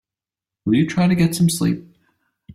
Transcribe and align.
Will 0.65 0.73
you 0.73 0.87
try 0.87 1.07
to 1.07 1.13
get 1.13 1.35
some 1.35 1.47
sleep? 1.47 1.85